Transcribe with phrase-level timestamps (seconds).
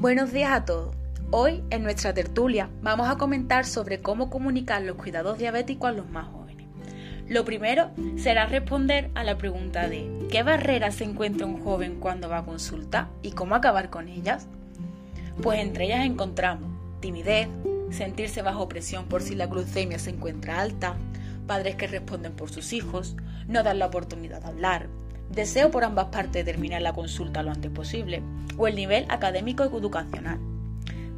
[0.00, 0.94] Buenos días a todos.
[1.32, 6.08] Hoy en nuestra tertulia vamos a comentar sobre cómo comunicar los cuidados diabéticos a los
[6.08, 6.68] más jóvenes.
[7.26, 12.28] Lo primero será responder a la pregunta de ¿qué barreras se encuentra un joven cuando
[12.28, 14.46] va a consulta y cómo acabar con ellas?
[15.42, 17.48] Pues entre ellas encontramos timidez,
[17.90, 20.94] sentirse bajo presión por si la glucemia se encuentra alta,
[21.48, 23.16] padres que responden por sus hijos,
[23.48, 24.86] no dar la oportunidad de hablar,
[25.30, 28.22] deseo por ambas partes terminar la consulta lo antes posible,
[28.56, 30.38] o el nivel académico y educacional.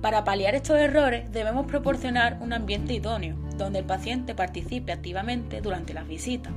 [0.00, 5.92] Para paliar estos errores debemos proporcionar un ambiente idóneo, donde el paciente participe activamente durante
[5.92, 6.52] las visitas.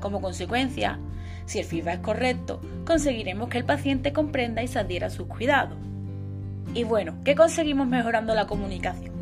[0.00, 0.98] Como consecuencia,
[1.46, 5.26] si el feedback es correcto, conseguiremos que el paciente comprenda y se adhiera a sus
[5.26, 5.78] cuidados.
[6.74, 9.14] Y bueno, ¿qué conseguimos mejorando la comunicación?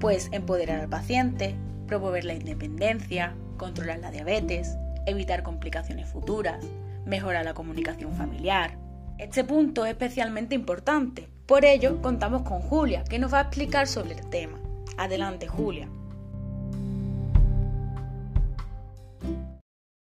[0.00, 1.54] Pues empoderar al paciente,
[1.86, 6.64] promover la independencia, controlar la diabetes, evitar complicaciones futuras,
[7.06, 8.78] mejorar la comunicación familiar.
[9.18, 13.86] Este punto es especialmente importante, por ello contamos con Julia, que nos va a explicar
[13.86, 14.58] sobre el tema.
[14.96, 15.90] Adelante, Julia.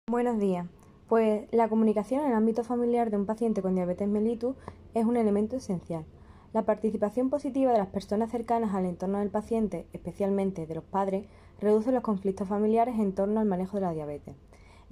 [0.10, 0.68] Buenos días.
[1.10, 4.56] Pues la comunicación en el ámbito familiar de un paciente con diabetes mellitus
[4.94, 6.06] es un elemento esencial.
[6.54, 11.26] La participación positiva de las personas cercanas al entorno del paciente, especialmente de los padres,
[11.60, 14.36] reduce los conflictos familiares en torno al manejo de la diabetes.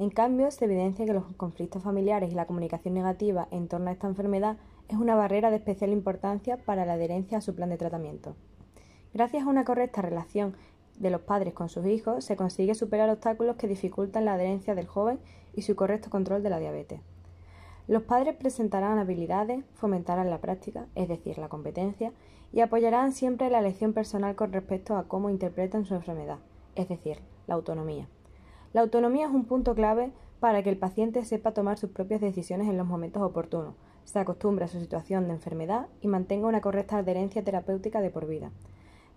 [0.02, 3.94] En cambio, se evidencia que los conflictos familiares y la comunicación negativa en torno a
[3.94, 4.58] esta enfermedad
[4.90, 8.36] es una barrera de especial importancia para la adherencia a su plan de tratamiento.
[9.14, 10.56] Gracias a una correcta relación
[10.98, 14.88] de los padres con sus hijos, se consigue superar obstáculos que dificultan la adherencia del
[14.88, 15.20] joven
[15.54, 17.02] y su correcto control de la diabetes.
[17.88, 22.12] Los padres presentarán habilidades, fomentarán la práctica, es decir, la competencia,
[22.52, 26.40] y apoyarán siempre la elección personal con respecto a cómo interpretan su enfermedad,
[26.74, 28.08] es decir, la autonomía.
[28.74, 32.68] La autonomía es un punto clave para que el paciente sepa tomar sus propias decisiones
[32.68, 36.98] en los momentos oportunos, se acostumbre a su situación de enfermedad y mantenga una correcta
[36.98, 38.52] adherencia terapéutica de por vida.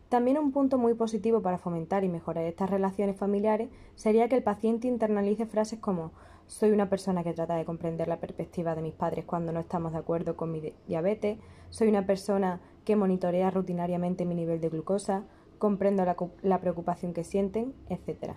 [0.09, 4.43] También un punto muy positivo para fomentar y mejorar estas relaciones familiares sería que el
[4.43, 6.13] paciente internalice frases como
[6.47, 9.93] soy una persona que trata de comprender la perspectiva de mis padres cuando no estamos
[9.93, 11.39] de acuerdo con mi diabetes,
[11.71, 15.25] soy una persona que monitorea rutinariamente mi nivel de glucosa,
[15.59, 16.05] comprendo
[16.43, 18.35] la, preocupación que sienten, etc.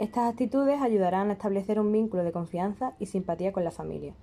[0.00, 4.14] Estas actitudes ayudarán a establecer un vínculo de confianza y simpatía con la familia.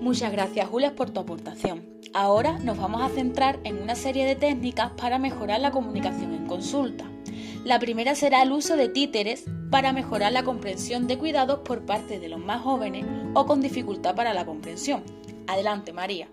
[0.00, 1.84] Muchas gracias Julia por tu aportación.
[2.14, 6.46] Ahora nos vamos a centrar en una serie de técnicas para mejorar la comunicación en
[6.46, 7.10] consulta.
[7.64, 12.20] La primera será el uso de títeres para mejorar la comprensión de cuidados por parte
[12.20, 15.02] de los más jóvenes o con dificultad para la comprensión.
[15.48, 16.28] Adelante, María.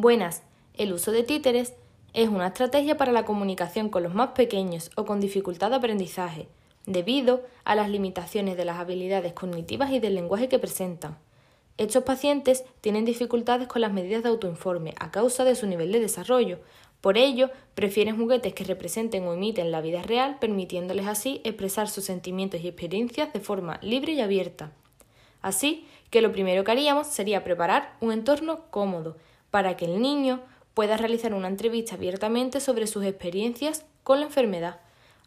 [0.00, 0.44] Buenas,
[0.78, 1.74] el uso de títeres
[2.14, 6.48] es una estrategia para la comunicación con los más pequeños o con dificultad de aprendizaje,
[6.86, 11.18] debido a las limitaciones de las habilidades cognitivas y del lenguaje que presentan.
[11.76, 16.00] Estos pacientes tienen dificultades con las medidas de autoinforme a causa de su nivel de
[16.00, 16.58] desarrollo,
[17.00, 22.04] por ello, prefieren juguetes que representen o imiten la vida real, permitiéndoles así expresar sus
[22.04, 24.72] sentimientos y experiencias de forma libre y abierta.
[25.40, 29.16] Así que lo primero que haríamos sería preparar un entorno cómodo
[29.52, 30.40] para que el niño
[30.78, 34.78] pueda realizar una entrevista abiertamente sobre sus experiencias con la enfermedad.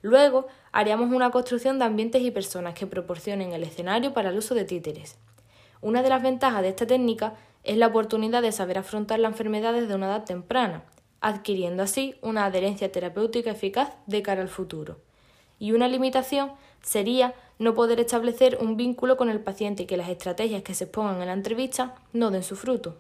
[0.02, 4.56] Luego, haríamos una construcción de ambientes y personas que proporcionen el escenario para el uso
[4.56, 5.18] de títeres.
[5.82, 7.34] Una de las ventajas de esta técnica
[7.66, 10.86] es la oportunidad de saber afrontar la enfermedad desde una edad temprana,
[11.20, 15.00] adquiriendo así una adherencia terapéutica eficaz de cara al futuro.
[15.60, 20.08] Y una limitación sería no poder establecer un vínculo con el paciente y que las
[20.08, 22.96] estrategias que se expongan en la entrevista no den su fruto.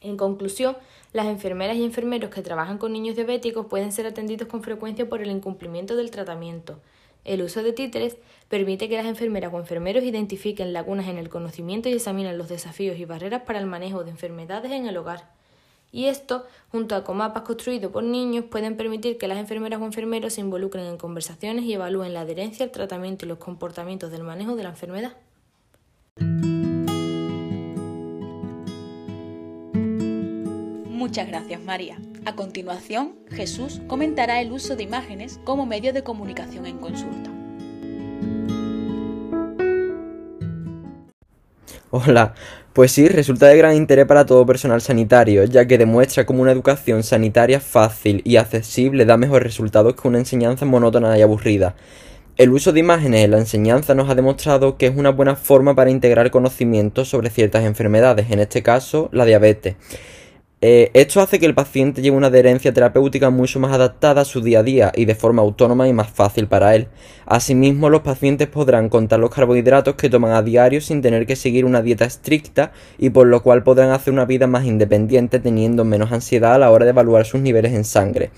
[0.00, 0.76] En conclusión,
[1.12, 5.22] las enfermeras y enfermeros que trabajan con niños diabéticos pueden ser atendidos con frecuencia por
[5.22, 6.78] el incumplimiento del tratamiento.
[7.24, 8.18] El uso de títeres
[8.48, 12.98] permite que las enfermeras o enfermeros identifiquen lagunas en el conocimiento y examinen los desafíos
[12.98, 15.28] y barreras para el manejo de enfermedades en el hogar.
[15.90, 20.34] Y esto, junto a comapas construidos por niños, pueden permitir que las enfermeras o enfermeros
[20.34, 24.54] se involucren en conversaciones y evalúen la adherencia al tratamiento y los comportamientos del manejo
[24.54, 25.16] de la enfermedad.
[30.96, 31.98] Muchas gracias María.
[32.24, 37.30] A continuación, Jesús comentará el uso de imágenes como medio de comunicación en consulta.
[41.90, 42.32] Hola,
[42.72, 46.52] pues sí, resulta de gran interés para todo personal sanitario, ya que demuestra cómo una
[46.52, 51.74] educación sanitaria fácil y accesible da mejores resultados que una enseñanza monótona y aburrida.
[52.38, 55.74] El uso de imágenes en la enseñanza nos ha demostrado que es una buena forma
[55.74, 59.76] para integrar conocimientos sobre ciertas enfermedades, en este caso la diabetes.
[60.62, 64.40] Eh, esto hace que el paciente lleve una adherencia terapéutica mucho más adaptada a su
[64.40, 66.88] día a día y de forma autónoma y más fácil para él.
[67.26, 71.66] Asimismo, los pacientes podrán contar los carbohidratos que toman a diario sin tener que seguir
[71.66, 76.10] una dieta estricta y por lo cual podrán hacer una vida más independiente teniendo menos
[76.10, 78.30] ansiedad a la hora de evaluar sus niveles en sangre.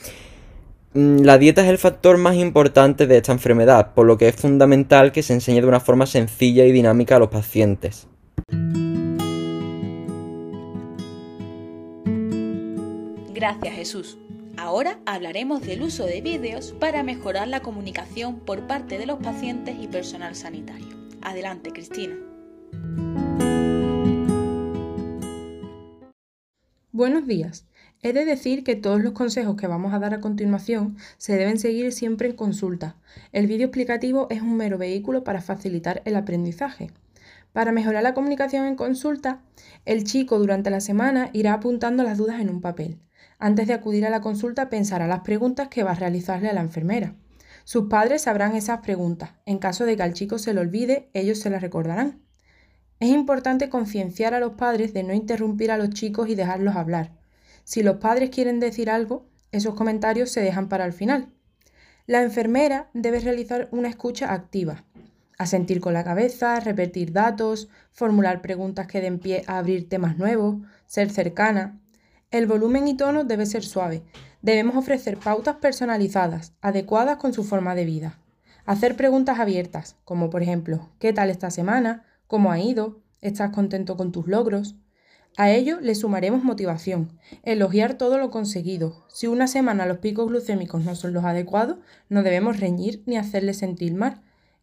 [0.95, 4.35] Mm, la dieta es el factor más importante de esta enfermedad, por lo que es
[4.35, 8.09] fundamental que se enseñe de una forma sencilla y dinámica a los pacientes.
[13.39, 14.19] Gracias Jesús.
[14.57, 19.77] Ahora hablaremos del uso de vídeos para mejorar la comunicación por parte de los pacientes
[19.81, 20.89] y personal sanitario.
[21.23, 22.17] Adelante, Cristina.
[26.91, 27.69] Buenos días.
[28.03, 31.61] He de decir que todos los consejos que vamos a dar a continuación se deben
[31.61, 32.97] seguir siempre en consulta.
[33.31, 36.91] El vídeo explicativo es un mero vehículo para facilitar el aprendizaje.
[37.53, 39.43] Para mejorar la comunicación en consulta,
[39.85, 42.99] el chico durante la semana irá apuntando las dudas en un papel.
[43.39, 46.61] Antes de acudir a la consulta pensará las preguntas que va a realizarle a la
[46.61, 47.15] enfermera.
[47.65, 49.31] Sus padres sabrán esas preguntas.
[49.47, 52.21] En caso de que al chico se lo olvide, ellos se las recordarán.
[52.99, 57.13] Es importante concienciar a los padres de no interrumpir a los chicos y dejarlos hablar.
[57.63, 61.29] Si los padres quieren decir algo, esos comentarios se dejan para el final.
[62.07, 64.85] La enfermera debe realizar una escucha activa,
[65.37, 70.57] asentir con la cabeza, repetir datos, formular preguntas que den pie a abrir temas nuevos,
[70.87, 71.79] ser cercana,
[72.31, 74.03] el volumen y tono debe ser suave.
[74.43, 78.19] Debemos ofrecer pautas personalizadas, adecuadas con su forma de vida.
[78.67, 82.05] Hacer preguntas abiertas, como por ejemplo, ¿qué tal esta semana?
[82.27, 83.01] ¿Cómo ha ido?
[83.23, 84.77] ¿Estás contento con tus logros?
[85.39, 89.07] A ello le sumaremos motivación, elogiar todo lo conseguido.
[89.09, 91.79] Si una semana los picos glucémicos no son los adecuados,
[92.09, 94.21] no debemos reñir ni hacerle sentir mal.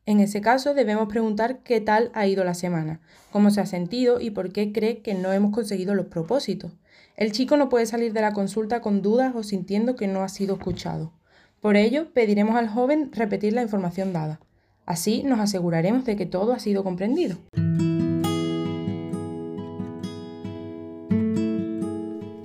[0.08, 3.00] En ese caso debemos preguntar qué tal ha ido la semana,
[3.32, 6.74] cómo se ha sentido y por qué cree que no hemos conseguido los propósitos.
[7.18, 10.30] El chico no puede salir de la consulta con dudas o sintiendo que no ha
[10.30, 11.12] sido escuchado.
[11.60, 14.40] Por ello, pediremos al joven repetir la información dada.
[14.86, 17.38] Así nos aseguraremos de que todo ha sido comprendido.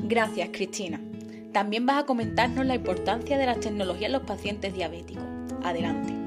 [0.09, 0.99] Gracias, Cristina.
[1.53, 5.25] También vas a comentarnos la importancia de las tecnologías en los pacientes diabéticos.
[5.63, 6.20] Adelante.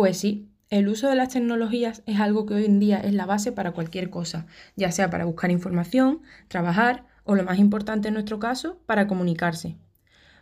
[0.00, 3.26] Pues sí, el uso de las tecnologías es algo que hoy en día es la
[3.26, 8.14] base para cualquier cosa, ya sea para buscar información, trabajar o, lo más importante en
[8.14, 9.76] nuestro caso, para comunicarse.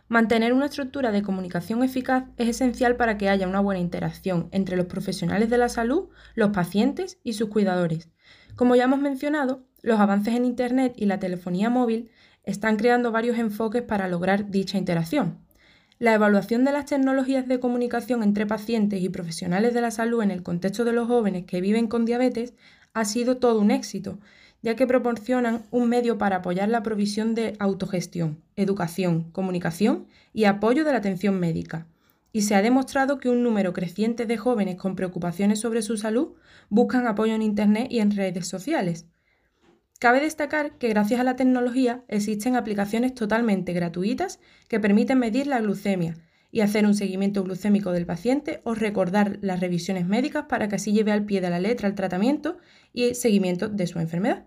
[0.07, 4.77] Mantener una estructura de comunicación eficaz es esencial para que haya una buena interacción entre
[4.77, 8.07] los profesionales de la salud, los pacientes y sus cuidadores.
[8.55, 12.11] Como ya hemos mencionado, los avances en Internet y la telefonía móvil
[12.45, 15.48] están creando varios enfoques para lograr dicha interacción.
[15.99, 20.31] La evaluación de las tecnologías de comunicación entre pacientes y profesionales de la salud en
[20.31, 22.53] el contexto de los jóvenes que viven con diabetes
[22.93, 24.17] ha sido todo un éxito,
[24.61, 30.85] ya que proporcionan un medio para apoyar la provisión de autogestión, educación, comunicación y apoyo
[30.85, 31.85] de la atención médica.
[32.31, 36.29] Y se ha demostrado que un número creciente de jóvenes con preocupaciones sobre su salud
[36.69, 39.05] buscan apoyo en Internet y en redes sociales.
[39.99, 45.59] Cabe destacar que gracias a la tecnología existen aplicaciones totalmente gratuitas que permiten medir la
[45.59, 46.15] glucemia
[46.51, 50.93] y hacer un seguimiento glucémico del paciente o recordar las revisiones médicas para que así
[50.93, 52.59] lleve al pie de la letra el tratamiento
[52.93, 54.45] y seguimiento de su enfermedad.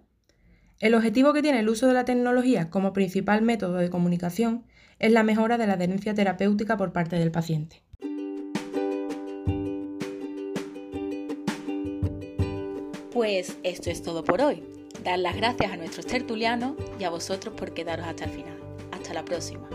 [0.80, 4.64] El objetivo que tiene el uso de la tecnología como principal método de comunicación
[4.98, 7.82] es la mejora de la adherencia terapéutica por parte del paciente.
[13.12, 14.81] Pues esto es todo por hoy.
[15.02, 18.56] Dar las gracias a nuestros tertulianos y a vosotros por quedaros hasta el final.
[18.92, 19.68] Hasta la próxima.